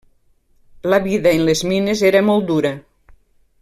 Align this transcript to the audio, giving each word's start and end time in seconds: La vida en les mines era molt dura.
La 0.93 0.99
vida 1.03 1.33
en 1.39 1.45
les 1.51 1.63
mines 1.73 2.05
era 2.13 2.25
molt 2.31 2.51
dura. 2.53 2.77